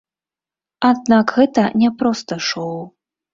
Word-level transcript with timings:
Аднак 0.89 1.33
гэта 1.41 1.67
не 1.83 1.93
проста 2.01 2.39
шоу. 2.49 2.81